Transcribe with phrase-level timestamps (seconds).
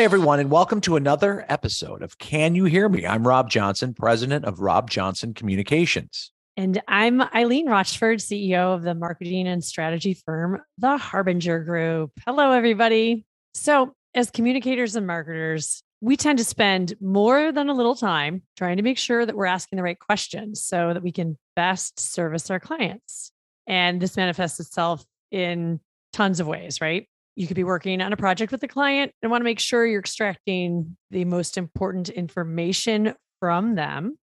[0.00, 3.04] Hi, everyone, and welcome to another episode of Can You Hear Me?
[3.04, 6.32] I'm Rob Johnson, president of Rob Johnson Communications.
[6.56, 12.12] And I'm Eileen Rochford, CEO of the marketing and strategy firm, The Harbinger Group.
[12.24, 13.26] Hello, everybody.
[13.52, 18.78] So, as communicators and marketers, we tend to spend more than a little time trying
[18.78, 22.50] to make sure that we're asking the right questions so that we can best service
[22.50, 23.32] our clients.
[23.66, 25.78] And this manifests itself in
[26.14, 27.06] tons of ways, right?
[27.36, 29.86] You could be working on a project with a client and want to make sure
[29.86, 34.18] you're extracting the most important information from them.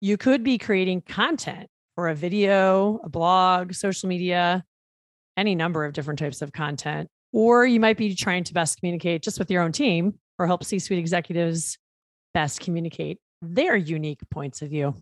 [0.00, 4.64] You could be creating content for a video, a blog, social media,
[5.36, 7.08] any number of different types of content.
[7.32, 10.64] Or you might be trying to best communicate just with your own team or help
[10.64, 11.78] C suite executives
[12.34, 14.94] best communicate their unique points of view.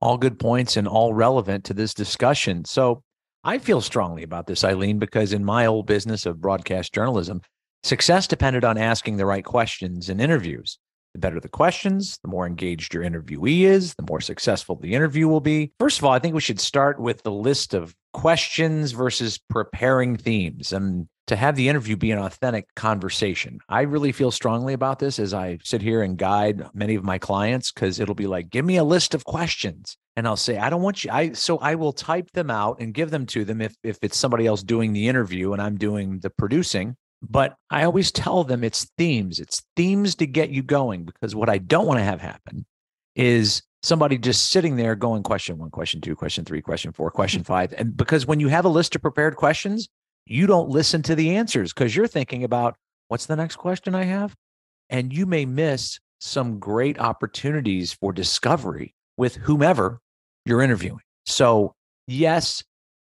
[0.00, 2.64] All good points and all relevant to this discussion.
[2.64, 3.02] So,
[3.44, 7.40] I feel strongly about this, Eileen, because in my old business of broadcast journalism,
[7.82, 10.78] success depended on asking the right questions in interviews.
[11.14, 15.28] The better the questions, the more engaged your interviewee is, the more successful the interview
[15.28, 15.72] will be.
[15.78, 20.16] First of all, I think we should start with the list of questions versus preparing
[20.16, 20.72] themes.
[20.72, 23.60] And to have the interview be an authentic conversation.
[23.68, 27.18] I really feel strongly about this as I sit here and guide many of my
[27.18, 29.96] clients because it'll be like, give me a list of questions.
[30.16, 31.10] And I'll say, I don't want you.
[31.12, 34.16] I so I will type them out and give them to them if if it's
[34.16, 36.96] somebody else doing the interview and I'm doing the producing.
[37.22, 39.38] But I always tell them it's themes.
[39.38, 42.64] It's themes to get you going because what I don't want to have happen
[43.14, 47.44] is somebody just sitting there going question one, question two, question three, question four, question
[47.44, 47.72] five.
[47.76, 49.88] And because when you have a list of prepared questions,
[50.30, 52.76] you don't listen to the answers because you're thinking about
[53.08, 54.34] what's the next question I have?
[54.90, 60.00] And you may miss some great opportunities for discovery with whomever
[60.44, 61.00] you're interviewing.
[61.26, 61.74] So,
[62.06, 62.62] yes,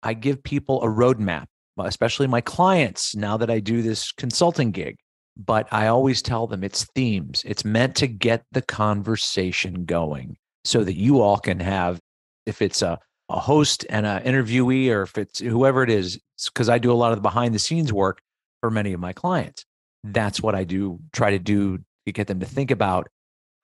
[0.04, 1.46] I give people a roadmap,
[1.80, 4.98] uh, especially my clients now that I do this consulting gig.
[5.38, 7.44] But I always tell them it's themes.
[7.46, 12.00] It's meant to get the conversation going so that you all can have,
[12.48, 12.98] if it's a
[13.30, 16.94] a host and an interviewee, or if it's whoever it is, because I do a
[16.94, 18.22] lot of the behind the scenes work
[18.62, 19.66] for many of my clients.
[20.04, 23.10] That's what I do, try to do to get them to think about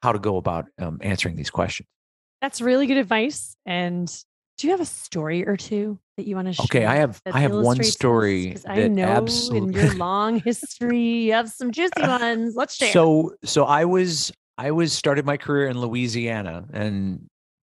[0.01, 1.88] how to go about um, answering these questions.
[2.41, 3.56] That's really good advice.
[3.66, 4.13] And
[4.57, 6.66] do you have a story or two that you want to share?
[6.66, 9.81] Okay, I have I have one story that I know absolutely...
[9.81, 12.56] in your long history you have some juicy ones.
[12.56, 12.91] Let's share.
[12.91, 17.28] So so I was I was started my career in Louisiana and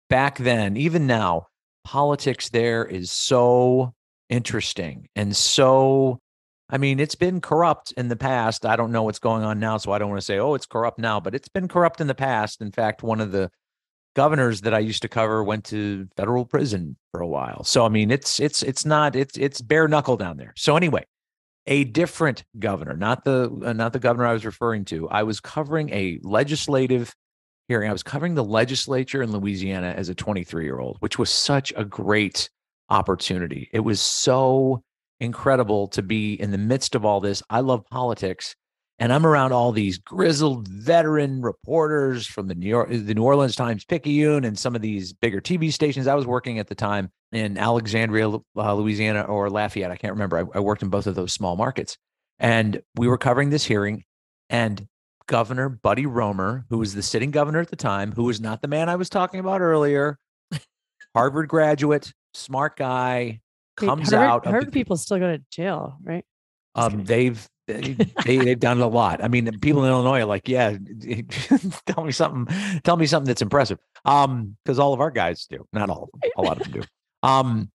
[0.09, 1.47] back then, even now,
[1.83, 3.93] politics there is so
[4.29, 6.19] interesting and so
[6.69, 8.65] I mean, it's been corrupt in the past.
[8.65, 10.65] I don't know what's going on now, so I don't want to say, oh, it's
[10.65, 12.61] corrupt now, but it's been corrupt in the past.
[12.61, 13.51] In fact, one of the
[14.15, 17.63] governors that I used to cover went to federal prison for a while.
[17.63, 20.53] So I mean, it's it's it's not it's it's bare knuckle down there.
[20.55, 21.05] So anyway,
[21.67, 25.09] a different governor, not the uh, not the governor I was referring to.
[25.09, 27.13] I was covering a legislative
[27.67, 27.89] hearing.
[27.89, 31.73] I was covering the legislature in Louisiana as a 23 year old, which was such
[31.75, 32.49] a great
[32.89, 33.69] opportunity.
[33.73, 34.83] It was so
[35.19, 37.41] incredible to be in the midst of all this.
[37.49, 38.55] I love politics.
[38.99, 43.55] And I'm around all these grizzled veteran reporters from the New York, the New Orleans
[43.55, 46.05] Times Picayune, and some of these bigger TV stations.
[46.05, 49.89] I was working at the time in Alexandria, uh, Louisiana, or Lafayette.
[49.89, 50.37] I can't remember.
[50.37, 51.97] I, I worked in both of those small markets,
[52.37, 54.03] and we were covering this hearing.
[54.49, 54.87] And
[55.27, 58.67] Governor Buddy Roemer, who was the sitting governor at the time, who was not the
[58.67, 60.17] man I was talking about earlier,
[61.15, 63.41] Harvard graduate, smart guy,
[63.77, 64.45] comes Wait, Harvard, out.
[64.45, 66.25] Harvard the, people still go to jail, right?
[66.75, 67.95] Um, they've they,
[68.25, 69.23] they have done a lot.
[69.23, 70.75] I mean, people in Illinois are like, yeah,
[71.85, 73.79] tell me something, tell me something that's impressive.
[74.03, 76.81] Um, because all of our guys do, not all, of them, a lot of them
[76.81, 76.87] do.
[77.27, 77.71] Um,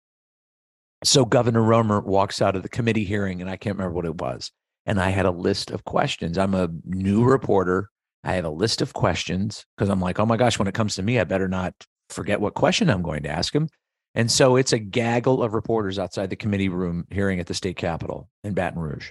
[1.04, 4.16] so Governor Roemer walks out of the committee hearing, and I can't remember what it
[4.16, 4.50] was
[4.86, 6.38] and I had a list of questions.
[6.38, 7.90] I'm a new reporter.
[8.24, 10.94] I have a list of questions because I'm like, oh my gosh, when it comes
[10.96, 11.74] to me, I better not
[12.08, 13.68] forget what question I'm going to ask him.
[14.14, 17.76] And so it's a gaggle of reporters outside the committee room hearing at the state
[17.76, 19.10] capitol in Baton Rouge.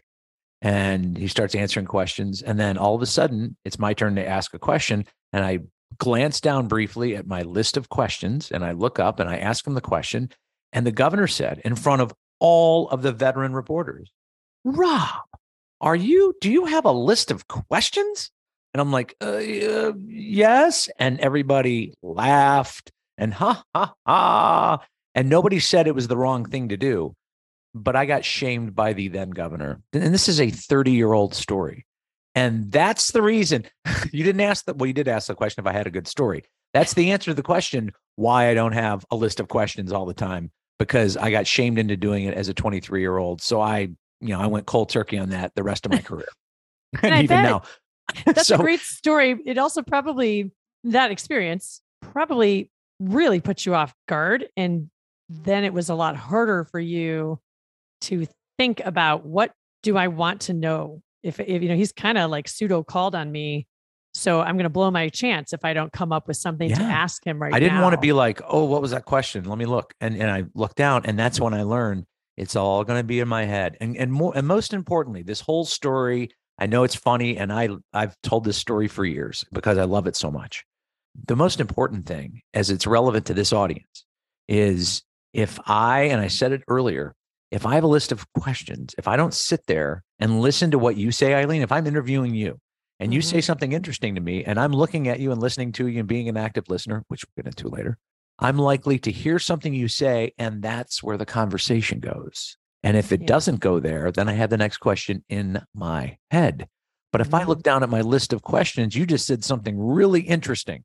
[0.61, 2.41] And he starts answering questions.
[2.41, 5.05] And then all of a sudden, it's my turn to ask a question.
[5.31, 5.59] And I
[5.99, 9.65] glance down briefly at my list of questions and I look up and I ask
[9.65, 10.29] him the question.
[10.73, 14.11] And the governor said, in front of all of the veteran reporters,
[14.63, 15.09] Rob,
[15.81, 18.31] are you do you have a list of questions?
[18.73, 20.89] And i'm like uh, uh, yes.
[20.99, 26.69] And everybody laughed and ha ha ha and nobody said it was the wrong thing
[26.69, 27.15] to do
[27.73, 29.81] but i got shamed by the then governor.
[29.93, 31.85] And this is a 30 year old story.
[32.33, 33.65] And that's the reason
[34.11, 36.07] you didn't ask that well you did ask the question if i had a good
[36.07, 36.43] story.
[36.73, 40.05] That's the answer to the question why i don't have a list of questions all
[40.05, 43.61] the time because i got shamed into doing it as a 23 year old so
[43.61, 43.89] i
[44.21, 46.27] you know, I went cold turkey on that the rest of my career.
[47.03, 47.63] and, and even now,
[48.25, 49.39] That's So- a great story.
[49.45, 50.51] It also probably
[50.83, 52.69] that experience probably
[52.99, 54.89] really put you off guard and
[55.27, 57.39] then it was a lot harder for you
[58.01, 58.27] to
[58.59, 59.51] think about what
[59.81, 63.15] do I want to know if, if you know he's kind of like pseudo called
[63.15, 63.65] on me
[64.13, 66.81] so I'm going to blow my chance if I don't come up with something to
[66.81, 69.43] ask him right I didn't want to be like, oh, what was that question?
[69.43, 69.93] Let me look.
[69.99, 71.43] And and I looked down, and that's mm.
[71.43, 72.05] when I learned
[72.37, 73.77] it's all going to be in my head.
[73.79, 76.31] And and more and most importantly, this whole story.
[76.57, 80.07] I know it's funny, and I I've told this story for years because I love
[80.07, 80.63] it so much.
[81.27, 84.05] The most important thing, as it's relevant to this audience,
[84.47, 85.03] is
[85.33, 87.13] if I and I said it earlier,
[87.51, 90.79] if I have a list of questions, if I don't sit there and listen to
[90.79, 92.57] what you say, Eileen, if I'm interviewing you
[92.99, 93.43] and you say mm-hmm.
[93.43, 96.29] something interesting to me and I'm looking at you and listening to you and being
[96.29, 97.97] an active listener, which we'll get into later,
[98.39, 102.57] I'm likely to hear something you say and that's where the conversation goes.
[102.83, 103.27] And if it Yeah.
[103.27, 106.67] doesn't go there, then I have the next question in my head.
[107.11, 107.47] But if I Mhm.
[107.47, 110.83] look down at my list of questions, you just said something really interesting.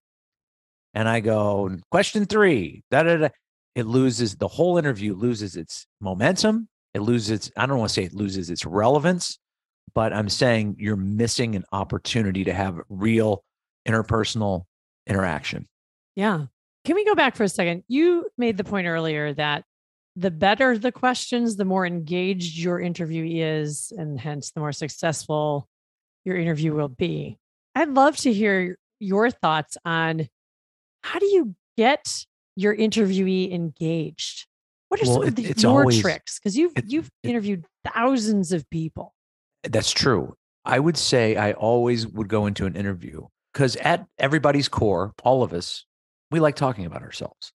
[0.94, 3.28] And I go, question three, da da da.
[3.74, 6.68] It loses the whole interview loses its momentum.
[6.94, 9.38] It loses its, I don't want to say it loses its relevance,
[9.94, 13.44] but I'm saying you're missing an opportunity to have real
[13.86, 14.64] interpersonal
[15.06, 15.68] interaction.
[16.16, 16.46] Yeah.
[16.84, 17.84] Can we go back for a second?
[17.88, 19.64] You made the point earlier that
[20.16, 25.68] the better the questions, the more engaged your interviewee is, and hence the more successful
[26.24, 27.38] your interview will be.
[27.74, 30.28] I'd love to hear your thoughts on
[31.02, 34.46] how do you get your interviewee engaged?
[34.88, 36.38] What are Well, some of the, it's your always- tricks?
[36.38, 39.14] Because you've it- you've it- interviewed thousands of people.
[39.62, 40.34] That's true.
[40.64, 45.42] I would say I always would go into an interview because at everybody's core, all
[45.42, 45.86] of us,
[46.30, 47.52] we like talking about ourselves.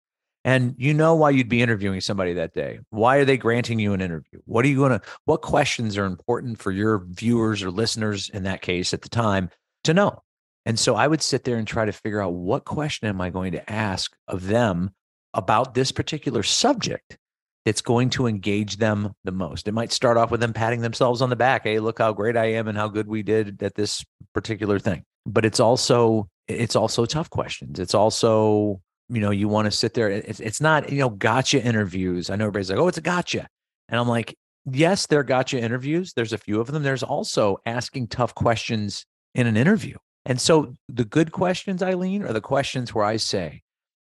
[0.45, 2.81] And you know why you'd be interviewing somebody that day.
[2.89, 4.41] Why are they granting you an interview?
[4.47, 8.45] What are you going to, what questions are important for your viewers or listeners in
[8.45, 9.51] that case at the time
[9.85, 10.23] to know?
[10.65, 13.29] And so I would sit there and try to figure out what question am I
[13.31, 14.91] going to ask of them
[15.35, 17.19] about this particular subject
[17.65, 19.69] that's going to engage them the most.
[19.69, 21.65] It might start off with them patting themselves on the back.
[21.65, 25.05] Hey, look how great I am and how good we did at this particular thing.
[25.27, 27.79] But it's also it's also tough questions.
[27.79, 30.11] It's also you know you want to sit there.
[30.11, 32.31] It's it's not you know gotcha interviews.
[32.31, 33.47] I know everybody's like, oh, it's a gotcha,
[33.89, 34.37] and I'm like,
[34.71, 36.13] yes, they're gotcha interviews.
[36.15, 36.83] There's a few of them.
[36.83, 39.05] There's also asking tough questions
[39.35, 39.97] in an interview.
[40.27, 43.63] And so the good questions, Eileen, are the questions where I say,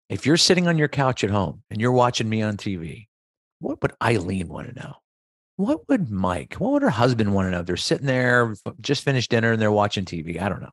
[0.09, 3.07] if you're sitting on your couch at home and you're watching me on TV,
[3.59, 4.93] what would Eileen want to know?
[5.57, 7.63] What would Mike, what would her husband want to know?
[7.63, 10.41] They're sitting there, just finished dinner and they're watching TV.
[10.41, 10.71] I don't know.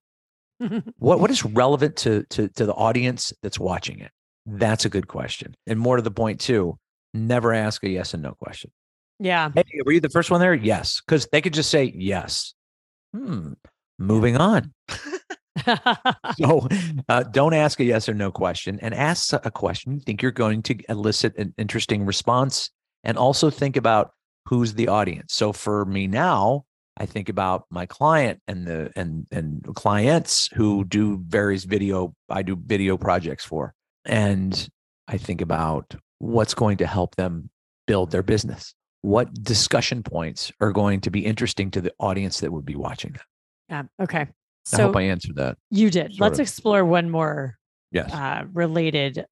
[0.98, 4.10] What what is relevant to to to the audience that's watching it?
[4.46, 5.56] That's a good question.
[5.66, 6.78] And more to the point too,
[7.14, 8.70] never ask a yes and no question.
[9.18, 9.50] yeah.
[9.54, 10.54] Hey, were you the first one there?
[10.54, 11.00] Yes.
[11.06, 12.54] Because they could just say yes.
[13.14, 13.52] Hmm.
[13.98, 14.72] Moving on.
[16.38, 16.66] So
[17.08, 20.32] uh, don't ask a yes or no question and ask a question you think you're
[20.32, 22.70] going to elicit an interesting response.
[23.04, 24.10] And also think about
[24.48, 25.34] who's the audience.
[25.34, 26.64] So for me now,
[26.96, 32.42] I think about my client and the and and clients who do various video I
[32.42, 33.74] do video projects for.
[34.04, 34.68] And
[35.08, 37.50] I think about what's going to help them
[37.86, 38.74] build their business.
[39.00, 43.12] What discussion points are going to be interesting to the audience that would be watching
[43.12, 43.22] them?
[43.68, 44.04] yeah.
[44.04, 44.20] Okay.
[44.20, 44.26] I
[44.64, 45.56] So hope I answered that.
[45.70, 46.20] you did.
[46.20, 46.42] Let's of.
[46.42, 47.56] explore one more
[47.90, 48.12] Yes.
[48.14, 49.26] uh, related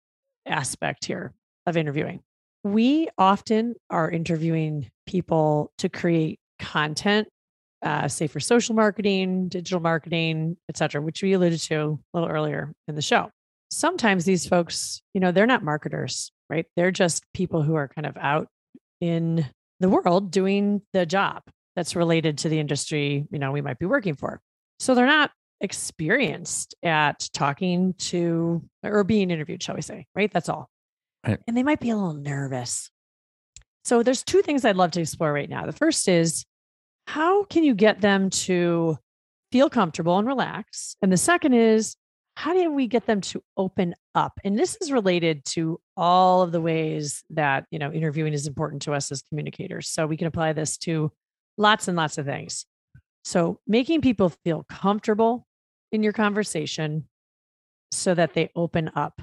[0.46, 1.34] aspect here
[1.66, 2.22] of interviewing.
[2.64, 7.28] We often are interviewing people to create content,
[7.84, 12.30] uh, say for social marketing, digital marketing, et cetera, which we alluded to a little
[12.30, 13.30] earlier in the show.
[13.70, 16.66] Sometimes these folks, you know, they're not marketers, right?
[16.76, 18.48] They're just people who are kind of out
[19.02, 19.46] in
[19.80, 21.44] the world doing the job
[21.76, 24.40] that's related to the industry, you know, we might be working for.
[24.80, 25.32] So they're not
[25.62, 30.32] experienced at talking to or being interviewed, shall we say, right?
[30.32, 30.70] That's all.
[31.26, 31.40] Right.
[31.48, 32.90] And they might be a little nervous.
[33.86, 35.66] So there's two things I'd love to explore right now.
[35.66, 36.46] The first is
[37.08, 38.98] how can you get them to
[39.52, 40.96] feel comfortable and relax?
[41.02, 41.96] And the second is
[42.36, 44.40] how do we get them to open up?
[44.44, 48.84] And this is related to all of the ways that, you know, interviewing is important
[48.84, 49.90] to us as communicators.
[49.90, 51.12] So we can apply this to
[51.58, 52.66] lots and lots of things.
[53.24, 55.48] So making people feel comfortable
[55.92, 57.08] in your conversation
[57.92, 59.22] so that they open up.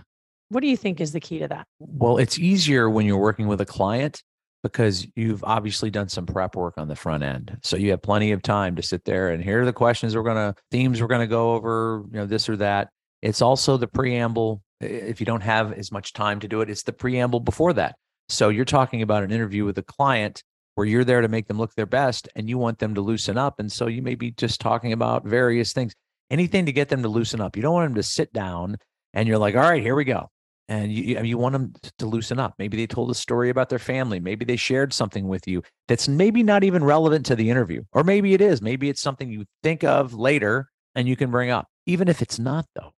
[0.48, 1.66] What do you think is the key to that?
[1.78, 4.22] Well, it's easier when you're working with a client
[4.64, 7.58] because you've obviously done some prep work on the front end.
[7.62, 10.22] So you have plenty of time to sit there and here are the questions we're
[10.22, 12.88] going to, themes we're going to go over, you know, this or that.
[13.20, 14.62] It's also the preamble.
[14.80, 17.96] If you don't have as much time to do it, it's the preamble before that.
[18.30, 20.42] So you're talking about an interview with a client
[20.76, 23.36] where you're there to make them look their best and you want them to loosen
[23.36, 23.60] up.
[23.60, 25.92] And so you may be just talking about various things.
[26.30, 27.56] anything to get them to loosen up.
[27.56, 28.78] You don't want them to sit down
[29.12, 30.30] and you're like, all right, here we go.
[30.68, 32.54] And you, you want them to loosen up.
[32.58, 34.18] Maybe they told a story about their family.
[34.18, 37.82] Maybe they shared something with you that's maybe not even relevant to the interview.
[37.92, 38.62] Or maybe it is.
[38.62, 41.68] Maybe it's something you think of later and you can bring up.
[41.86, 42.92] Even if it's not, though,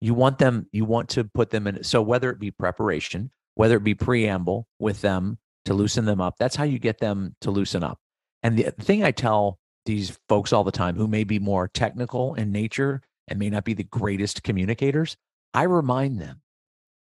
[0.00, 1.84] you want them, you want to put them in.
[1.84, 6.34] So whether it be preparation, whether it be preamble with them to loosen them up,
[6.38, 7.98] that's how you get them to loosen up.
[8.42, 12.34] And the thing I tell these folks all the time who may be more technical
[12.34, 15.16] in nature and may not be the greatest communicators,
[15.54, 16.41] I remind them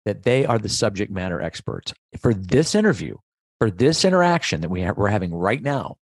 [0.06, 1.94] that they are the subject matter experts.
[2.20, 3.18] For this interview,
[3.60, 5.98] for this interaction that we have, we're having right now,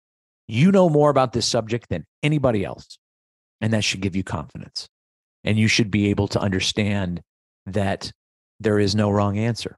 [0.47, 2.99] you know more about this subject than anybody else.
[3.61, 4.89] And that should give you confidence.
[5.45, 7.23] And you should be able to understand
[7.67, 8.13] that
[8.61, 9.77] there is no wrong answer.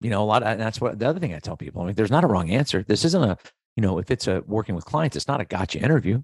[0.00, 1.82] You know, a lot of, that's what the other thing I tell people.
[1.82, 2.84] I mean, there's not a wrong answer.
[2.86, 3.36] This isn't a,
[3.76, 6.22] you know, if it's a working with clients, it's not a gotcha interview.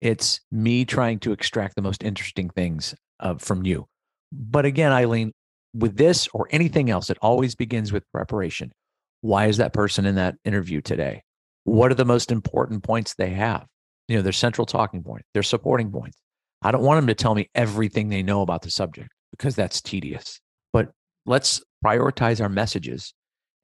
[0.00, 3.86] It's me trying to extract the most interesting things uh, from you.
[4.32, 5.32] But again, Eileen,
[5.74, 8.72] with this or anything else, it always begins with preparation.
[9.20, 11.22] Why is that person in that interview today?
[11.64, 13.66] What are the most important points they have?
[14.08, 16.18] You know, their central talking point, their supporting points.
[16.60, 19.80] I don't want them to tell me everything they know about the subject because that's
[19.80, 20.40] tedious.
[20.72, 20.90] But
[21.26, 23.14] let's prioritize our messages.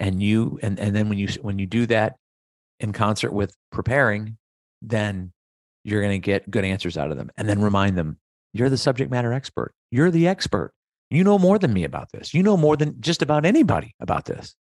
[0.01, 2.15] And you and, and then when you when you do that
[2.79, 4.37] in concert with preparing,
[4.81, 5.33] then
[5.85, 7.31] you're going to get good answers out of them.
[7.37, 8.19] And then remind them,
[8.53, 9.75] you're the subject matter expert.
[9.91, 10.73] You're the expert.
[11.11, 12.35] You know more than me about this.
[12.35, 14.55] You know more than just about anybody about this.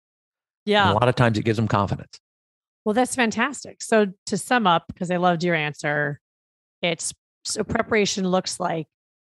[0.64, 0.88] Yeah.
[0.88, 2.18] And a lot of times it gives them confidence.
[2.84, 3.82] Well, that's fantastic.
[3.82, 6.20] So to sum up, because I loved your answer,
[6.80, 7.12] it's
[7.44, 8.86] so preparation looks like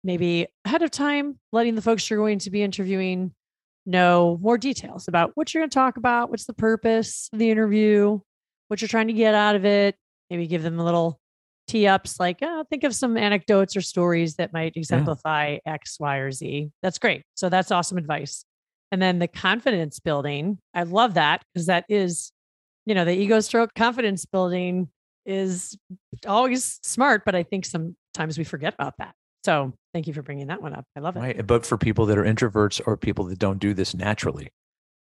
[0.04, 3.32] maybe ahead of time, letting the folks you're going to be interviewing
[3.86, 7.50] know more details about what you're going to talk about, what's the purpose of the
[7.50, 8.18] interview,
[8.68, 9.96] what you're trying to get out of it.
[10.30, 11.18] Maybe give them a little
[11.68, 15.74] tee ups like oh, think of some anecdotes or stories that might exemplify yeah.
[15.74, 16.70] x y or z.
[16.82, 17.22] That's great.
[17.34, 18.44] So that's awesome advice.
[18.90, 22.32] And then the confidence building i love that because that is
[22.86, 24.88] you know the ego stroke confidence building
[25.26, 25.76] is
[26.26, 29.14] always smart but i think sometimes we forget about that.
[29.44, 30.84] So thank you for bringing that one up.
[30.96, 31.20] I love it.
[31.20, 34.48] Right but for people that are introverts or people that don't do this naturally.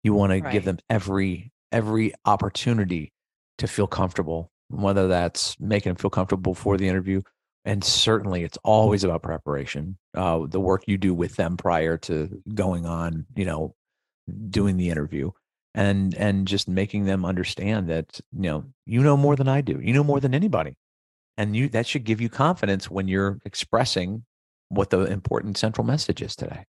[0.03, 3.13] You want to give them every every opportunity
[3.59, 7.23] to feel comfortable whether that's making them feel comfortable for the interview.
[7.65, 12.43] And certainly it's always about preparation, uh, the work you do with them prior to
[12.55, 13.75] going on, you know,
[14.51, 15.31] doing the interview
[15.75, 19.81] and and just making them understand that you know you know more than I do.
[19.81, 20.77] You know more than anybody.
[21.37, 24.25] And you that should give you confidence when you're expressing
[24.69, 26.65] what the important central message is today.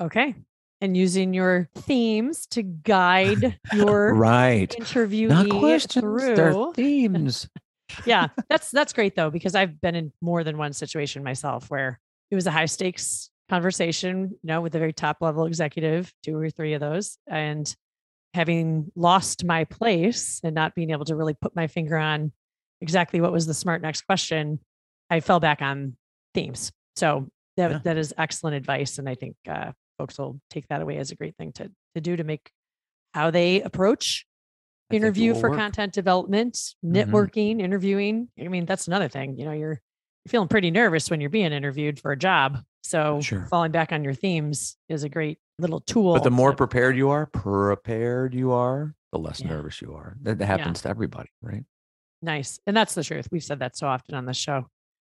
[0.00, 0.34] Okay
[0.80, 7.48] and using your themes to guide your right interview Not questions, through they're themes.
[8.06, 11.98] yeah, that's that's great though because I've been in more than one situation myself where
[12.30, 16.36] it was a high stakes conversation, you know, with a very top level executive, two
[16.36, 17.74] or three of those, and
[18.34, 22.30] having lost my place and not being able to really put my finger on
[22.80, 24.60] exactly what was the smart next question,
[25.10, 25.96] I fell back on
[26.34, 26.70] themes.
[26.96, 27.78] So that yeah.
[27.84, 31.16] that is excellent advice, and I think uh, folks will take that away as a
[31.16, 32.50] great thing to to do to make
[33.14, 34.26] how they approach
[34.90, 35.58] I interview for work.
[35.58, 36.96] content development, mm-hmm.
[36.96, 37.60] networking, mm-hmm.
[37.60, 38.28] interviewing.
[38.40, 39.38] I mean, that's another thing.
[39.38, 39.80] You know, you're
[40.24, 42.58] you're feeling pretty nervous when you're being interviewed for a job.
[42.82, 43.46] So sure.
[43.50, 46.14] falling back on your themes is a great little tool.
[46.14, 49.48] But the more prepared you are, prepared you are, the less yeah.
[49.48, 50.16] nervous you are.
[50.22, 50.82] That happens yeah.
[50.82, 51.64] to everybody, right?
[52.22, 52.58] Nice.
[52.66, 53.28] And that's the truth.
[53.30, 54.66] We've said that so often on the show.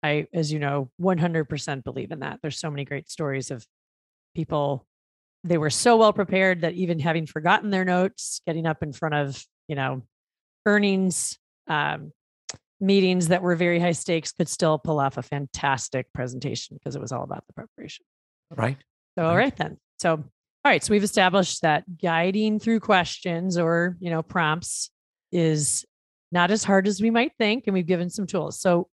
[0.03, 2.41] I, as you know, 100% believe in that.
[2.43, 3.65] There's so many great stories of
[4.35, 4.87] people
[5.45, 9.15] they were so well prepared that even having forgotten their notes getting up in front
[9.15, 10.03] of you know
[10.67, 12.13] earnings um,
[12.81, 17.01] meetings that were very high stakes could still pull off a fantastic presentation because it
[17.01, 18.05] was all about the preparation.
[18.51, 18.79] Right
[19.19, 19.79] so all right then.
[19.99, 20.23] So all
[20.65, 24.91] right so we've established that guiding through questions or you know prompts
[25.33, 25.85] is
[26.33, 28.61] not as hard as we might think and we've given some tools.
[28.61, 28.89] So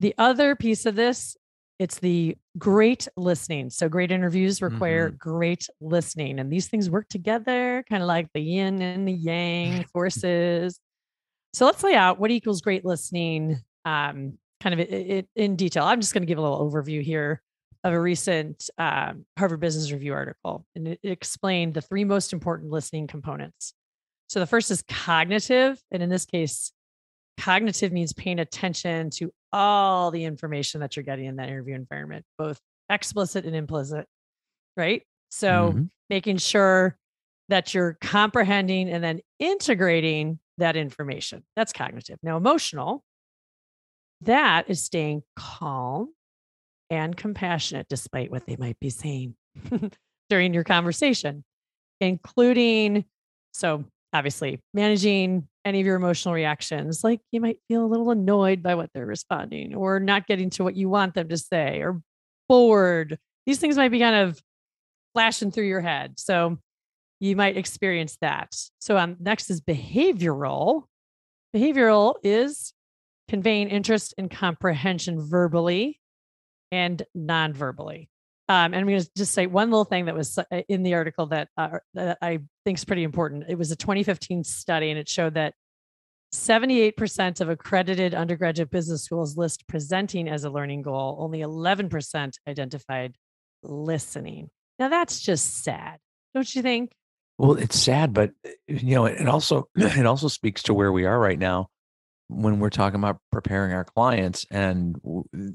[0.00, 1.36] the other piece of this
[1.78, 3.70] it's the great listening.
[3.70, 5.16] So great interviews require mm-hmm.
[5.16, 6.38] great listening.
[6.38, 10.80] And these things work together, kind of like the yin and the yang forces.
[11.52, 15.84] So let's lay out what equals great listening um, kind of in, in detail.
[15.84, 17.42] I'm just going to give a little overview here
[17.84, 22.70] of a recent um, Harvard Business Review article, and it explained the three most important
[22.70, 23.74] listening components.
[24.28, 26.72] So the first is cognitive, and in this case,
[27.38, 32.24] cognitive means paying attention to all the information that you're getting in that interview environment,
[32.36, 32.60] both
[32.90, 34.06] explicit and implicit,
[34.76, 35.02] right?
[35.30, 35.84] So mm-hmm.
[36.10, 36.96] making sure
[37.48, 41.42] that you're comprehending and then integrating that information.
[41.56, 42.18] That's cognitive.
[42.22, 43.02] Now, emotional,
[44.22, 46.12] that is staying calm
[46.90, 49.34] and compassionate despite what they might be saying
[50.28, 51.44] during your conversation,
[52.00, 53.04] including
[53.52, 53.84] so
[54.16, 57.04] obviously managing any of your emotional reactions.
[57.04, 60.64] Like you might feel a little annoyed by what they're responding or not getting to
[60.64, 62.00] what you want them to say or
[62.48, 63.18] bored.
[63.46, 64.40] These things might be kind of
[65.12, 66.18] flashing through your head.
[66.18, 66.58] So
[67.20, 68.54] you might experience that.
[68.80, 70.84] So um, next is behavioral.
[71.54, 72.72] Behavioral is
[73.28, 76.00] conveying interest and comprehension verbally
[76.70, 78.08] and non-verbally.
[78.48, 80.94] Um, and I'm going to just say one little thing that was uh, in the
[80.94, 83.44] article that, uh, that I think is pretty important.
[83.48, 85.54] It was a 2015 study, and it showed that
[86.32, 91.16] 78% of accredited undergraduate business schools list presenting as a learning goal.
[91.18, 93.16] Only 11% identified
[93.62, 94.50] listening.
[94.78, 95.98] Now that's just sad,
[96.34, 96.92] don't you think?
[97.38, 101.04] Well, it's sad, but uh, you know, it also it also speaks to where we
[101.04, 101.68] are right now
[102.28, 104.96] when we're talking about preparing our clients and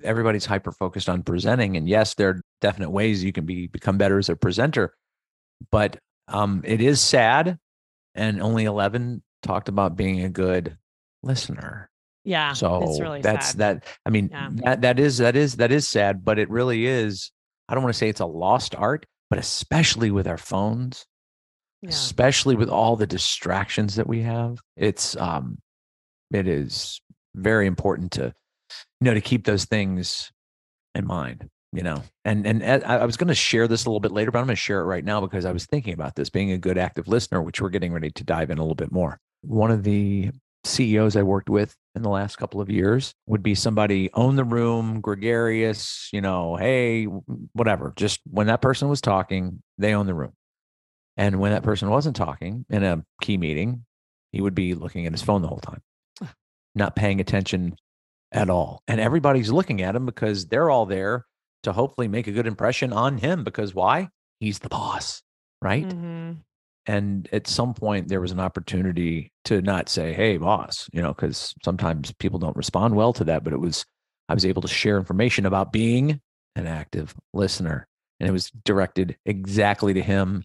[0.03, 3.97] everybody's hyper focused on presenting and yes there are definite ways you can be become
[3.97, 4.93] better as a presenter
[5.69, 5.97] but
[6.27, 7.57] um, it is sad
[8.15, 10.77] and only 11 talked about being a good
[11.23, 11.89] listener
[12.23, 13.57] yeah so really that's sad.
[13.57, 14.49] that i mean Yeah.
[14.53, 17.31] that that is that is that is sad but it really is
[17.67, 21.05] i don't want to say it's a lost art but especially with our phones
[21.81, 21.89] yeah.
[21.89, 25.57] especially with all the distractions that we have it's um
[26.33, 27.01] it is
[27.35, 28.33] very important to
[28.99, 30.31] you know to keep those things
[30.95, 32.03] in mind you know?
[32.25, 34.55] And and I was going to share this a little bit later but i'm going
[34.55, 37.07] to share it right now because i was thinking about this being a good active
[37.07, 39.19] listener which we're getting ready to dive in a little bit more.
[39.41, 40.31] One of the
[40.63, 44.43] ceos i worked with in the last couple of years would be somebody own the
[44.43, 47.05] room gregarious you know hey
[47.53, 47.93] whatever.
[47.95, 50.33] Just when that person was talking they own the room.
[51.17, 53.85] And when that person wasn't talking in a key meeting
[54.31, 55.81] he would be looking at his phone the whole time
[56.75, 57.75] not paying attention
[58.31, 58.81] at all.
[58.87, 61.25] And everybody's looking at him because they're all there
[61.63, 64.09] to hopefully make a good impression on him because why?
[64.39, 65.21] He's the boss,
[65.61, 65.87] right?
[65.87, 66.37] Mhm.
[66.87, 71.13] And at some point, there was an opportunity to not say, Hey, boss, you know,
[71.13, 73.43] because sometimes people don't respond well to that.
[73.43, 73.85] But it was,
[74.29, 76.19] I was able to share information about being
[76.55, 77.87] an active listener.
[78.19, 80.43] And it was directed exactly to him.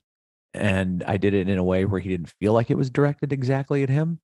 [0.52, 3.32] And I did it in a way where he didn't feel like it was directed
[3.32, 4.20] exactly at him.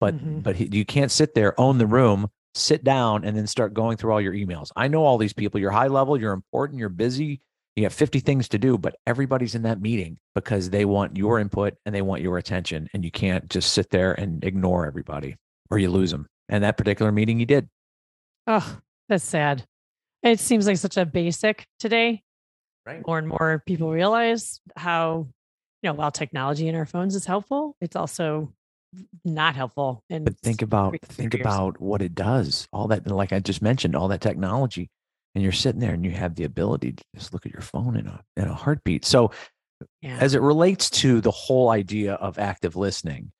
[0.00, 0.42] But Mhm.
[0.42, 3.96] but he, you can't sit there, own the room, sit down, and then start going
[3.96, 4.70] through all your emails.
[4.76, 5.60] I know all these people.
[5.60, 7.40] You're high level, you're important, you're busy,
[7.76, 11.40] you have 50 things to do, but everybody's in that meeting because they want your
[11.40, 12.88] input and they want your attention.
[12.94, 15.36] And you can't just sit there and ignore everybody
[15.70, 16.26] or you lose them.
[16.48, 17.68] And that particular meeting, you did.
[18.46, 18.78] Oh,
[19.08, 19.64] that's sad.
[20.22, 22.22] It seems like such a basic today.
[22.86, 23.04] Right.
[23.06, 25.26] More and more people realize how,
[25.82, 28.52] you know, while technology in our phones is helpful, it's also
[29.24, 30.02] not helpful.
[30.10, 32.68] And But think about think about what it does.
[32.72, 34.90] All that, like I just mentioned, all that technology,
[35.34, 37.96] and you're sitting there and you have the ability to just look at your phone
[37.96, 39.04] in a in a heartbeat.
[39.04, 39.30] So
[40.02, 40.18] yeah.
[40.20, 43.32] as it relates to the whole idea of active listening,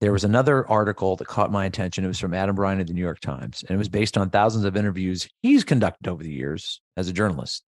[0.00, 2.04] there was another article that caught my attention.
[2.04, 4.30] It was from Adam Bryant of the New York Times, and it was based on
[4.30, 7.62] thousands of interviews he's conducted over the years as a journalist.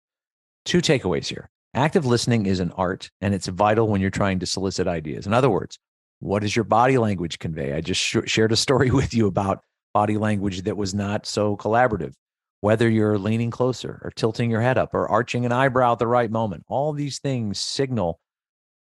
[0.66, 1.50] Two takeaways here.
[1.74, 5.26] Active listening is an art, and it's vital when you're trying to solicit ideas.
[5.26, 5.80] In other words,
[6.22, 7.74] what does your body language convey?
[7.74, 9.62] I just sh- shared a story with you about
[9.94, 12.14] body language that was not so collaborative.
[12.62, 16.06] Whether you're leaning closer or tilting your head up or arching an eyebrow at the
[16.06, 18.20] right moment, all these things signal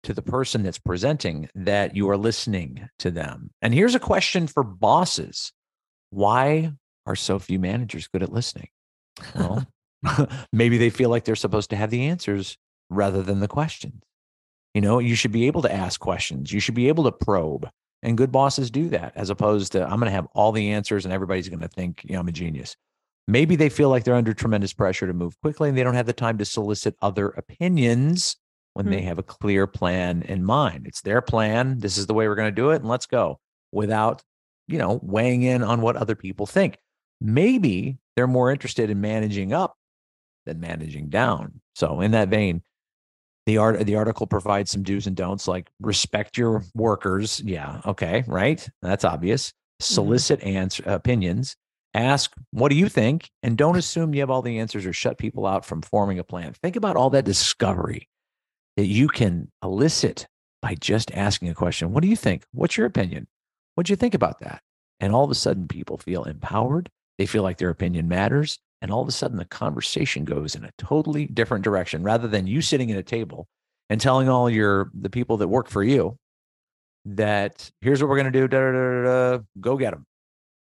[0.03, 3.51] to the person that's presenting that you are listening to them.
[3.61, 5.51] And here's a question for bosses
[6.09, 6.71] Why
[7.05, 8.69] are so few managers good at listening?
[9.35, 9.67] Well,
[10.53, 12.57] maybe they feel like they're supposed to have the answers
[12.89, 14.01] rather than the questions.
[14.75, 17.67] You know, you should be able to ask questions, you should be able to probe.
[18.03, 21.05] And good bosses do that as opposed to, I'm going to have all the answers
[21.05, 22.75] and everybody's going to think, you know, I'm a genius.
[23.27, 26.05] Maybe they feel like they're under tremendous pressure to move quickly and they don't have
[26.05, 28.35] the time to solicit other opinions
[28.73, 29.07] when they Hmm.
[29.07, 30.85] have a clear plan in mind.
[30.85, 31.79] It's their plan.
[31.79, 33.39] This is the way we're going to do it and let's go
[33.71, 34.21] without,
[34.67, 36.77] you know, weighing in on what other people think.
[37.21, 39.77] Maybe they're more interested in managing up
[40.45, 41.61] than managing down.
[41.75, 42.61] So in that vein,
[43.45, 47.41] the art the article provides some do's and don'ts like respect your workers.
[47.45, 48.67] Yeah, okay, right?
[48.81, 49.49] That's obvious.
[49.49, 49.93] Mm-hmm.
[49.93, 51.55] Solicit answer opinions.
[51.93, 53.29] Ask, what do you think?
[53.41, 56.25] And don't assume you have all the answers or shut people out from forming a
[56.25, 56.53] plan.
[56.61, 58.09] Think about all that discovery
[58.75, 60.27] that you can elicit
[60.61, 61.93] by just asking a question.
[61.93, 62.43] What do you think?
[62.51, 63.27] What's your opinion?
[63.75, 64.61] what do you think about that?
[64.99, 66.89] And all of a sudden, people feel empowered.
[67.17, 68.57] They feel like their opinion matters.
[68.81, 72.45] And all of a sudden, the conversation goes in a totally different direction rather than
[72.47, 73.47] you sitting at a table
[73.89, 76.17] and telling all your the people that work for you
[77.05, 78.47] that here's what we're going to do.
[78.47, 80.05] Da, da, da, go get them.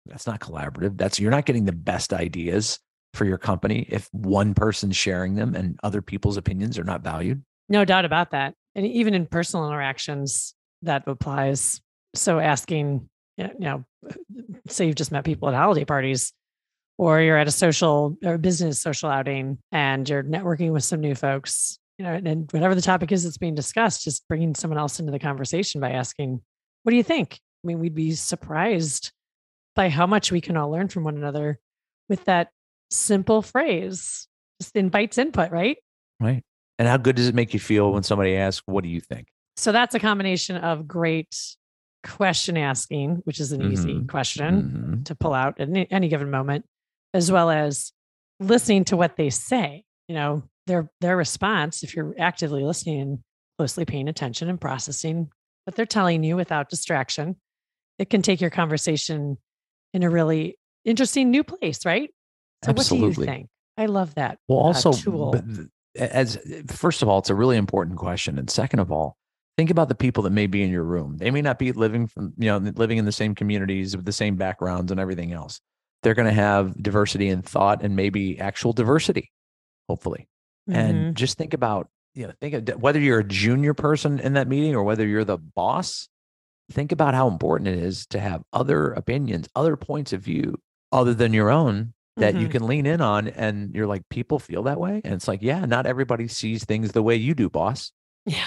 [0.06, 0.98] That's not collaborative.
[0.98, 2.80] That's you're not getting the best ideas
[3.14, 7.44] for your company if one person's sharing them and other people's opinions are not valued.
[7.70, 8.56] No doubt about that.
[8.76, 11.80] And even in personal interactions, that applies.
[12.16, 13.86] So asking, you know,
[14.68, 16.34] say you've just met people at holiday parties
[16.98, 21.16] or you're at a social or business social outing and you're networking with some new
[21.16, 25.00] folks, you know, and whatever the topic is that's being discussed, just bringing someone else
[25.00, 26.42] into the conversation by asking,
[26.84, 27.40] what do you think?
[27.64, 29.12] I mean, we'd be surprised
[29.76, 31.60] by how much we can all learn from one another
[32.10, 32.50] with that
[32.90, 34.28] simple phrase.
[34.62, 35.78] Just invites input, right?
[36.20, 36.44] Right.
[36.78, 39.28] And how good does it make you feel when somebody asks, What do you think?
[39.56, 41.36] So that's a combination of great
[42.04, 43.74] question asking, which is an mm-hmm.
[43.74, 45.04] easy question mm-hmm.
[45.04, 46.66] to pull out at any, any given moment,
[47.14, 47.92] as well as
[48.40, 49.84] listening to what they say.
[50.08, 53.20] You know, their their response, if you're actively listening and
[53.58, 55.30] closely paying attention and processing
[55.66, 57.38] what they're telling you without distraction,
[58.00, 59.38] it can take your conversation
[59.94, 62.10] in a really interesting new place, right?
[62.64, 63.08] So Absolutely.
[63.08, 63.50] what do you think?
[63.78, 64.40] I love that.
[64.48, 65.36] Well, uh, also, tool.
[65.96, 69.18] as first of all, it's a really important question, and second of all,
[69.58, 71.18] think about the people that may be in your room.
[71.18, 74.12] They may not be living from you know living in the same communities with the
[74.12, 75.60] same backgrounds and everything else.
[76.04, 79.32] They're going to have diversity in thought and maybe actual diversity,
[79.88, 80.28] hopefully.
[80.70, 80.80] Mm-hmm.
[80.80, 84.48] And just think about you know think of whether you're a junior person in that
[84.48, 86.08] meeting or whether you're the boss.
[86.72, 90.56] Think about how important it is to have other opinions, other points of view
[90.94, 92.44] other than your own that mm-hmm.
[92.44, 95.42] you can lean in on and you're like people feel that way and it's like
[95.42, 97.92] yeah not everybody sees things the way you do boss
[98.26, 98.46] yeah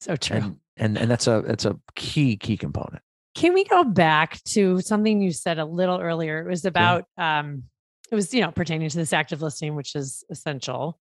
[0.00, 3.02] so true and and, and that's a that's a key key component
[3.34, 7.40] can we go back to something you said a little earlier it was about yeah.
[7.40, 7.64] um
[8.10, 10.98] it was you know pertaining to this active listening which is essential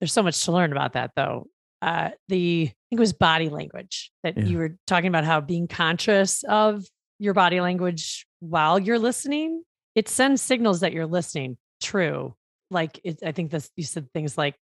[0.00, 1.46] there's so much to learn about that though
[1.82, 4.44] uh the i think it was body language that yeah.
[4.44, 6.84] you were talking about how being conscious of
[7.18, 9.62] your body language while you're listening
[9.94, 11.56] it sends signals that you're listening.
[11.82, 12.34] True.
[12.70, 14.56] Like it, I think this you said things like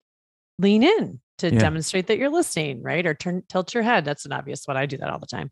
[0.60, 1.60] lean in to yeah.
[1.60, 3.06] demonstrate that you're listening, right?
[3.06, 4.06] Or turn tilt your head.
[4.06, 4.78] That's an obvious one.
[4.78, 5.52] I do that all the time.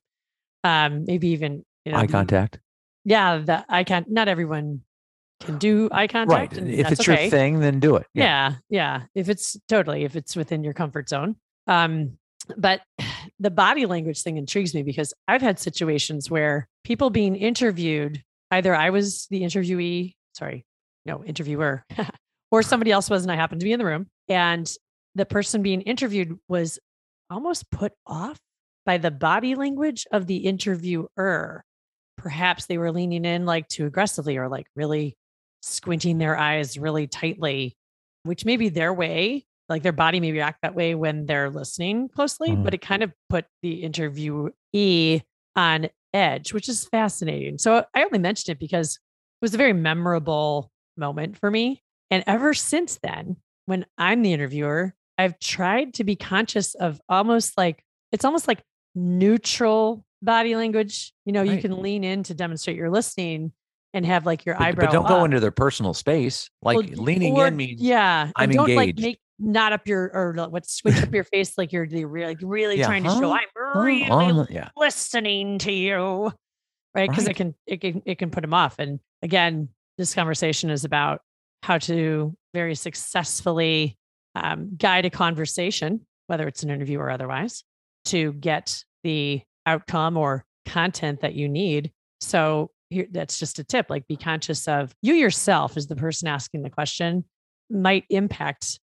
[0.64, 2.60] Um, maybe even you know, eye contact.
[3.06, 4.10] Yeah, that I can't.
[4.10, 4.82] Not everyone
[5.40, 6.58] can do eye contact.
[6.58, 6.68] Right.
[6.68, 7.24] If it's okay.
[7.24, 8.06] your thing, then do it.
[8.14, 8.24] Yeah.
[8.24, 9.02] yeah, yeah.
[9.16, 11.36] If it's totally, if it's within your comfort zone.
[11.68, 12.18] Um,
[12.58, 12.82] but
[13.40, 18.76] the body language thing intrigues me because I've had situations where people being interviewed either
[18.76, 20.66] I was the interviewee, sorry,
[21.06, 21.86] no, interviewer,
[22.52, 24.08] or somebody else was, and I happened to be in the room.
[24.28, 24.70] And
[25.16, 26.80] the person being interviewed was
[27.30, 28.40] almost put off
[28.90, 31.64] by the body language of the interviewer.
[32.18, 35.16] Perhaps they were leaning in like too aggressively or like really
[35.62, 37.78] squinting their eyes really tightly,
[38.24, 39.46] which may be their way.
[39.70, 42.64] Like their body may react that way when they're listening closely, mm-hmm.
[42.64, 45.22] but it kind of put the interviewee
[45.56, 47.60] on edge, which is fascinating.
[47.60, 51.84] So I only mentioned it because it was a very memorable moment for me.
[52.10, 53.36] And ever since then,
[53.68, 58.64] when I'm the interviewer, I've tried to be conscious of almost like it's almost like
[58.96, 61.14] neutral body language.
[61.26, 61.52] You know, right.
[61.52, 63.52] you can lean in to demonstrate your listening
[63.94, 64.86] and have like your but, eyebrow.
[64.86, 65.10] But don't up.
[65.10, 66.50] go into their personal space.
[66.62, 68.32] Like well, leaning or, in means yeah.
[68.36, 69.00] I'm don't engaged.
[69.00, 72.40] like make not up your or what switch up your face like you're really like
[72.42, 74.46] really yeah, trying to show I'm really huh?
[74.50, 74.70] yeah.
[74.76, 76.32] listening to you.
[76.94, 77.10] Right.
[77.10, 77.32] Because right.
[77.32, 78.76] it can it can it can put them off.
[78.80, 81.22] And again, this conversation is about
[81.64, 83.98] how to very successfully
[84.36, 87.64] um, guide a conversation, whether it's an interview or otherwise,
[88.10, 91.92] to get the outcome or content that you need.
[92.22, 93.88] So here, that's just a tip.
[93.90, 97.26] Like, be conscious of you yourself as the person asking the question
[97.70, 98.80] might impact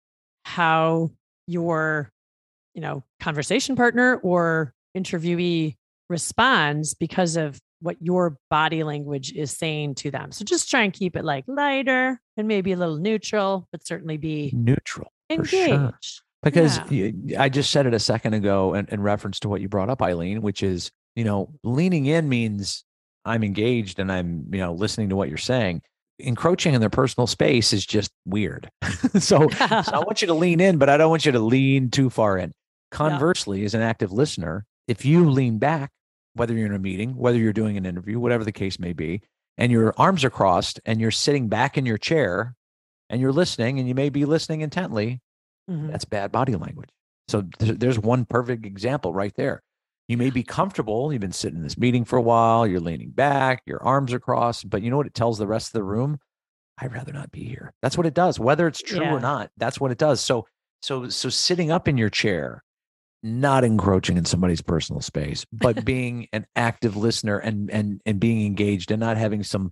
[0.43, 1.11] how
[1.47, 2.09] your
[2.73, 5.75] you know conversation partner or interviewee
[6.09, 10.31] responds because of what your body language is saying to them.
[10.31, 14.17] So just try and keep it like lighter and maybe a little neutral, but certainly
[14.17, 15.49] be neutral, engaged.
[15.49, 15.91] Sure.
[16.43, 17.41] Because yeah.
[17.41, 20.01] I just said it a second ago in, in reference to what you brought up,
[20.01, 22.83] Eileen, which is, you know, leaning in means
[23.25, 25.83] I'm engaged and I'm, you know, listening to what you're saying
[26.23, 28.69] encroaching in their personal space is just weird.
[29.19, 31.89] so, so, I want you to lean in, but I don't want you to lean
[31.89, 32.53] too far in.
[32.91, 33.65] Conversely, yeah.
[33.65, 35.91] as an active listener, if you lean back,
[36.33, 39.21] whether you're in a meeting, whether you're doing an interview, whatever the case may be,
[39.57, 42.55] and your arms are crossed and you're sitting back in your chair
[43.09, 45.19] and you're listening and you may be listening intently,
[45.69, 45.87] mm-hmm.
[45.87, 46.89] that's bad body language.
[47.27, 49.63] So there's one perfect example right there.
[50.07, 51.13] You may be comfortable.
[51.13, 52.67] You've been sitting in this meeting for a while.
[52.67, 53.61] You're leaning back.
[53.65, 54.69] Your arms are crossed.
[54.69, 56.19] But you know what it tells the rest of the room?
[56.77, 57.73] I'd rather not be here.
[57.81, 58.39] That's what it does.
[58.39, 59.13] Whether it's true yeah.
[59.13, 60.19] or not, that's what it does.
[60.19, 60.47] So,
[60.81, 62.63] so, so sitting up in your chair,
[63.23, 68.45] not encroaching in somebody's personal space, but being an active listener and and and being
[68.45, 69.71] engaged and not having some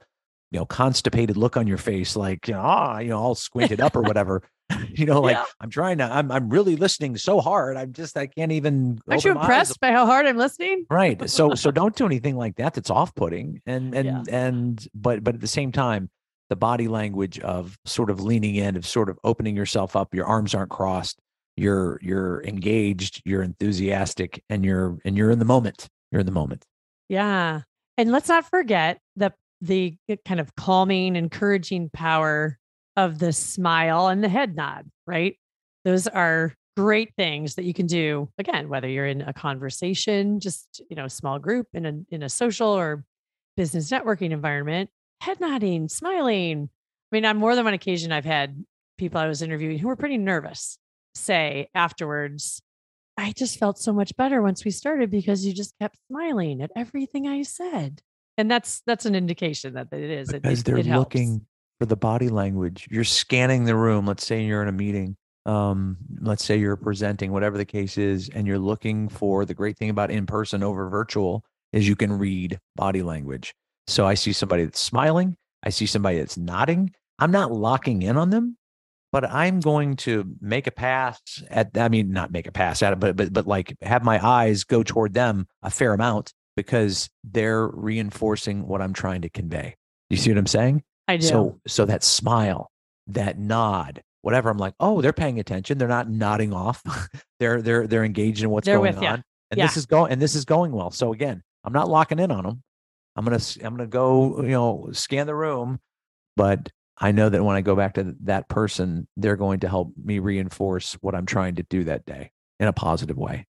[0.51, 3.81] you know constipated look on your face like you know, ah you know all squinted
[3.81, 4.43] up or whatever
[4.89, 5.45] you know like Yeah.
[5.61, 9.23] i'm trying to i'm i'm really listening so hard i'm just i can't even Aren't
[9.25, 9.43] you my eyes.
[9.45, 10.85] impressed by how hard I'm listening?
[10.89, 14.23] right so so don't do anything like that that's off-putting and and Yeah.
[14.29, 16.09] and but but at the same time
[16.49, 20.25] the body language of sort of leaning in of sort of opening yourself up your
[20.25, 21.19] arms aren't crossed
[21.57, 26.31] you're you're engaged you're enthusiastic and you're and you're in the moment you're in the
[26.31, 26.63] moment
[27.09, 27.61] Yeah.
[27.97, 32.57] And let's not forget the the uh, kind of calming, encouraging power
[33.05, 35.37] of the smile and the head nod, right?
[35.85, 40.81] Those are great things that you can do again whether you're in a conversation just
[40.89, 43.03] you know small group in a in a social or
[43.57, 46.69] business networking environment head nodding smiling.
[47.11, 48.63] I mean on more than one occasion i've had
[48.97, 50.77] people i was interviewing who were pretty nervous
[51.15, 52.61] say afterwards
[53.17, 56.71] i just felt so much better once we started because you just kept smiling at
[56.77, 58.01] everything i said.
[58.37, 60.29] And that's that's an indication that it is.
[60.29, 61.45] It, because it- they're it looking
[61.79, 62.87] for the body language.
[62.91, 64.05] You're scanning the room.
[64.05, 65.15] Let's say you're in a meeting.
[65.45, 69.77] Um, let's say you're presenting, whatever the case is, and you're looking for the great
[69.77, 73.55] thing about in person over virtual is you can read body language.
[73.87, 75.37] So I see somebody that's smiling.
[75.63, 76.91] I see somebody that's nodding.
[77.17, 78.57] I'm not locking in on them,
[79.11, 81.77] but I'm going to make a pass at.
[81.77, 84.63] I mean, not make a pass at it, but but but like have my eyes
[84.63, 89.75] go toward them a fair amount because they're reinforcing what I'm trying to convey.
[90.09, 90.83] You see what I'm saying?
[91.09, 92.71] I do So so that smile,
[93.07, 94.49] that nod, whatever.
[94.49, 95.77] I'm like, oh, they're paying attention.
[95.77, 96.83] They're not nodding off.
[97.39, 99.23] they're they're they're engaged in what's They're going on.
[99.51, 100.91] And this is going and this is going well.
[100.91, 102.63] So again, I'm not locking in on them.
[103.15, 105.79] I'm gonna I'm gonna go, you know, scan the room,
[106.37, 109.93] but I know that when I go back to that person, they're going to help
[110.01, 113.47] me reinforce what I'm trying to do that day in a positive way.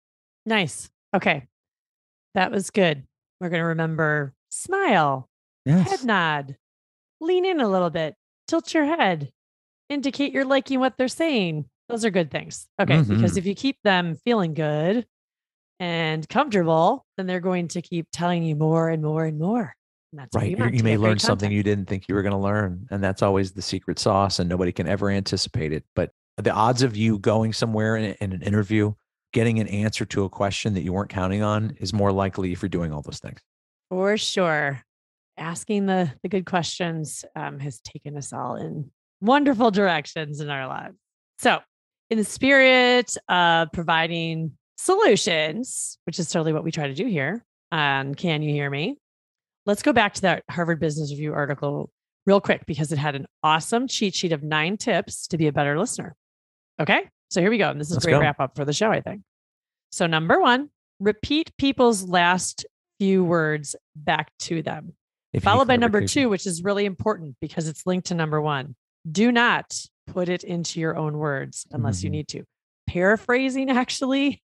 [0.46, 1.46] nice okay
[2.34, 3.06] that was good
[3.40, 5.28] we're going to remember smile
[5.64, 5.88] Yes.
[5.88, 6.56] head nod,
[7.20, 8.14] lean in a little bit,
[8.48, 9.32] tilt your head,
[9.88, 11.66] indicate you're liking what they're saying.
[11.88, 12.66] Those are good things.
[12.80, 13.02] Okay.
[13.02, 13.36] Because Mhm.
[13.38, 15.06] if you keep them feeling good
[15.80, 19.74] and comfortable, then they're going to keep telling you more and more and more.
[20.12, 20.50] And that's Right.
[20.50, 22.38] you, You, want you to may learn something you didn't think you were going to
[22.38, 22.86] learn.
[22.90, 25.84] And that's always the secret sauce, and nobody can ever anticipate it.
[25.94, 28.94] But the odds of you going somewhere in, in an interview,
[29.32, 32.62] getting an answer to a question that you weren't counting on is more likely if
[32.62, 33.40] you're doing all those things.
[33.90, 34.82] For sure.
[35.36, 40.66] Asking the, the good questions um, has taken us all in wonderful directions in our
[40.66, 40.96] lives.
[41.38, 41.60] So,
[42.10, 47.44] in the spirit of providing solutions, which is totally what we try to do here
[47.72, 48.96] on Can You Hear Me?
[49.66, 51.90] Let's go back to that Harvard Business Review article
[52.26, 55.52] real quick because it had an awesome cheat sheet of nine tips to be a
[55.52, 56.14] better listener.
[56.80, 57.08] Okay.
[57.30, 57.70] So, here we go.
[57.70, 58.20] And this is Let's a great go.
[58.20, 59.22] wrap up for the show, I think.
[59.90, 60.70] So, number one,
[61.00, 62.66] repeat people's last
[62.98, 65.03] few words back to them If you need
[65.42, 68.74] followed by number two, which is really important because it's linked to number one.
[69.10, 69.74] Do not
[70.06, 72.12] put it into your own words unless you Mhm.
[72.12, 72.44] need to.
[72.86, 74.42] Paraphrasing actually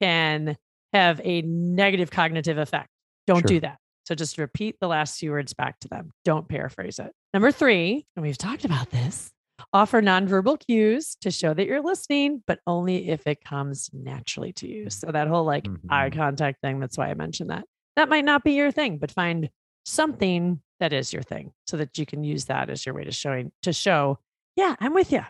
[0.00, 0.56] can
[0.92, 2.88] have a negative cognitive effect.
[3.26, 3.48] Don't Sure.
[3.48, 3.78] do that.
[4.04, 6.10] So just repeat the last few words back to them.
[6.24, 7.12] Don't paraphrase it.
[7.34, 9.30] Number three, and we've talked about this,
[9.72, 14.68] offer nonverbal cues to show that you're listening, but only if it comes naturally to
[14.68, 14.88] you.
[14.88, 16.16] So that whole like eye Mhm.
[16.16, 17.66] contact thing, that's why I mentioned that.
[17.96, 19.50] That might not be your thing, but find
[19.88, 23.12] something that is your thing so that you can use that as your way to
[23.12, 24.18] showing to show,
[24.56, 25.22] yeah, I'm with you.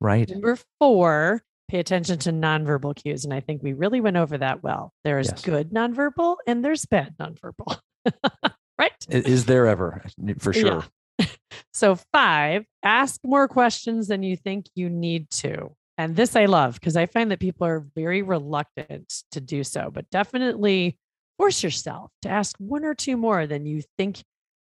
[0.00, 0.28] Right.
[0.28, 3.24] Number four, pay attention to nonverbal cues.
[3.24, 4.92] And I think we really went over that well.
[5.04, 5.42] There's Yes.
[5.42, 7.78] good nonverbal and there's bad nonverbal.
[8.78, 8.92] right?
[9.08, 10.02] Is there ever
[10.38, 10.60] for Yeah.
[10.60, 10.84] sure?
[11.72, 15.70] So, five, ask more questions than you think you need to.
[15.98, 19.90] And this I love because I find that people are very reluctant to do so,
[19.92, 20.98] but definitely
[21.40, 24.22] force yourself to ask one or two more than you think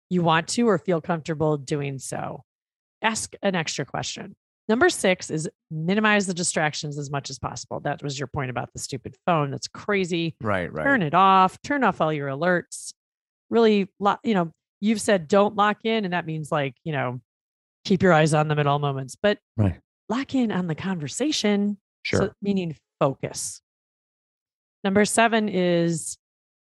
[0.09, 2.45] you want to or feel comfortable doing so.
[3.03, 4.37] Ask an extra question.
[4.69, 7.81] Number six is minimize the distractions as much as possible.
[7.81, 9.51] That was your point about the stupid phone.
[9.51, 10.73] That's crazy Right.
[10.73, 10.85] Right.
[10.85, 12.93] turn it off turn off all your alerts
[13.51, 13.89] really
[14.23, 17.21] you know you've said don't lock in and that means like you know
[17.85, 19.81] keep your eyes on them at all moments but Right.
[20.09, 22.21] lock in on the conversation Sure.
[22.27, 23.61] so, meaning focus
[24.85, 26.17] number seven is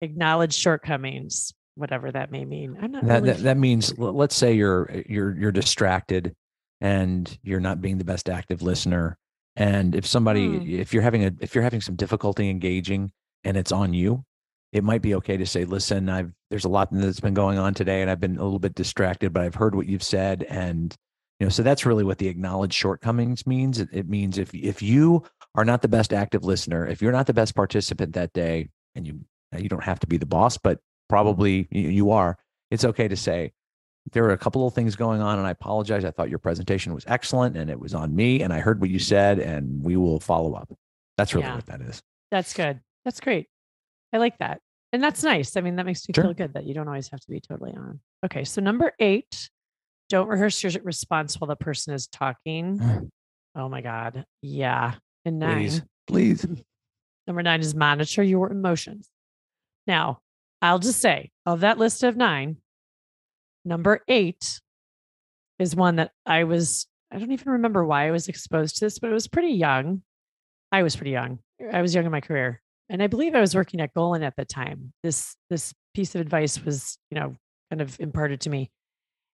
[0.04, 2.76] acknowledge shortcomings whatever that may mean.
[2.80, 6.34] I'm not that, really that that means let's say you're you're you're distracted
[6.80, 9.18] and you're not being the best active listener
[9.56, 10.80] and if somebody Hmm.
[10.80, 13.10] if you're having a if you're having some difficulty engaging
[13.44, 14.24] and it's on you
[14.72, 17.74] it might be okay to say listen i've there's a lot that's been going on
[17.74, 20.94] today and i've been a little bit distracted but i've heard what you've said and
[21.38, 23.80] you know so that's really what the acknowledged shortcomings means.
[23.80, 25.22] It, it means if if you
[25.54, 29.06] are not the best active listener if you're not the best participant that day and
[29.06, 29.20] you
[29.62, 31.08] you don't have to be the boss but mm-hmm.
[31.08, 32.38] probably you, are
[32.70, 33.52] it's okay to say
[34.12, 36.04] there are a couple of things going on, and I apologize.
[36.04, 38.90] I thought your presentation was excellent, and it was on me, and I heard what
[38.90, 40.70] you said, and we will follow up.
[41.16, 41.54] That's really Yeah.
[41.54, 42.02] what that is.
[42.30, 42.80] That's good.
[43.04, 43.48] That's great.
[44.12, 44.60] I like that.
[44.92, 45.56] And that's nice.
[45.56, 46.24] I mean, that makes me Sure.
[46.24, 48.00] feel good that you don't always have to be totally on.
[48.24, 48.44] Okay.
[48.44, 49.50] So, number eight,
[50.08, 52.78] don't rehearse your response while the person is talking.
[52.78, 53.10] Mm.
[53.56, 54.24] Oh my God.
[54.42, 54.94] Yeah.
[55.24, 56.46] And nine, Please, please.
[57.26, 59.08] number nine is monitor your emotions.
[59.86, 60.20] Now,
[60.62, 62.56] I'll just say of that list of nine,
[63.64, 64.60] number eight
[65.58, 68.98] is one that I was, I don't even remember why I was exposed to this,
[68.98, 70.02] but it was pretty young.
[70.72, 71.38] I was pretty young.
[71.72, 72.60] I was young in my career.
[72.88, 74.92] And I believe I was working at Golin at the time.
[75.02, 77.36] This this piece of advice was, you know,
[77.70, 78.70] kind of imparted to me.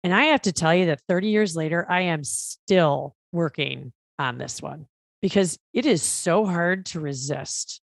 [0.04, 4.38] And I have to tell you that 30 years later, I am still working on
[4.38, 4.88] this one
[5.22, 7.82] because it is so hard to resist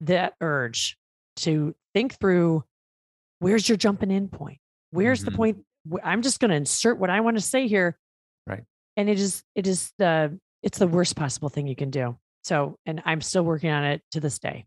[0.00, 0.96] that urge
[1.36, 2.64] to think through
[3.38, 4.58] where's your jumping in point?
[4.90, 5.36] Where's the Mhm.
[5.36, 5.64] point?
[6.02, 7.98] I'm just going to insert what I want to say here.
[8.46, 8.64] Right.
[8.96, 12.16] And it is, it is the, it's the worst possible thing you can do.
[12.42, 14.66] So, and I'm still working on it to this day.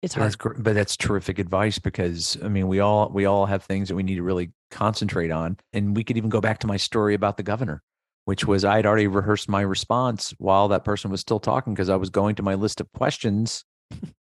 [0.00, 0.56] It's that's hard.
[0.56, 3.96] gr- but that's terrific advice because I mean we all we all have things that
[3.96, 7.14] we need to really concentrate on, and we could even go back to my story
[7.14, 7.82] about the governor,
[8.24, 11.88] which was I had already rehearsed my response while that person was still talking because
[11.88, 13.64] I was going to my list of questions,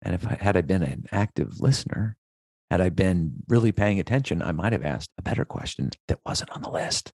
[0.03, 2.17] and if I had I been an active listener,
[2.71, 6.51] had I been really paying attention, I might have asked a better question that wasn't
[6.51, 7.13] on the list.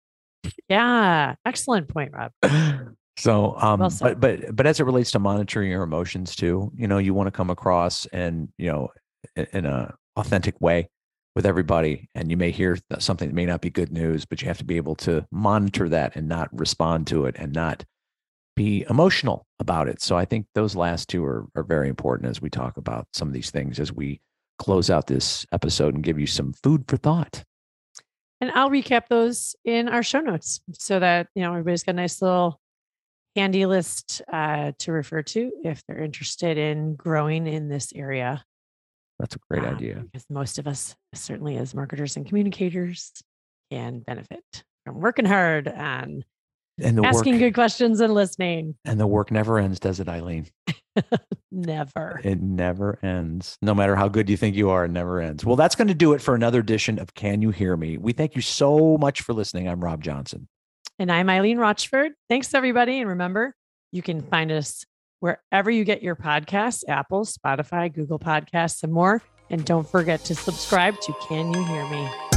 [0.69, 1.35] Yeah.
[1.45, 2.33] Excellent point, Rob.
[3.19, 6.87] So, um, Well but but but as it relates to monitoring your emotions too, you
[6.87, 8.91] know, you want to come across and you know,
[9.53, 10.89] in a authentic way
[11.35, 14.47] with everybody, and you may hear something that may not be good news, but you
[14.47, 17.85] have to be able to monitor that and not respond to it and not
[18.55, 20.01] be emotional about it.
[20.01, 23.29] So, I think those last two are are very important as we talk about some
[23.29, 24.21] of these things as we
[24.59, 27.45] close out this episode and give you some food for thought.
[28.41, 31.97] And I'll recap those in our show notes so that, you know, everybody's got a
[31.97, 32.61] nice little
[33.35, 38.45] handy list uh, to refer to if they're interested in growing in this area.
[39.19, 40.05] That's a great um, idea.
[40.13, 43.13] Because most of us, certainly as marketers and communicators,
[43.73, 44.45] can benefit
[44.85, 46.25] from working hard and
[46.81, 48.77] And the asking work good questions and listening.
[48.85, 50.47] and the work never ends, does it, Eileen?
[51.51, 52.21] Never.
[52.23, 53.57] It never ends.
[53.63, 55.45] No matter how good you think you are, it never ends.
[55.45, 57.97] Well, that's going to do it for another edition of Can You Hear Me?
[57.99, 59.69] We thank you so much for listening.
[59.69, 60.49] I'm Rob Johnson.
[60.99, 62.13] And I'm Eileen Rochford.
[62.29, 63.01] Thanks, everybody.
[63.01, 63.55] And remember,
[63.93, 64.85] you can find us
[65.21, 69.23] wherever you get your podcasts Apple, Spotify, Google Podcasts, and more.
[69.51, 72.28] And don't forget to subscribe to Can You Hear Me?